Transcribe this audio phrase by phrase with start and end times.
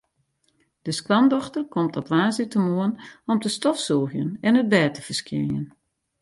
[0.81, 5.67] De skoandochter komt op woansdeitemoarn om te stofsûgjen en it bêd te ferskjinjen.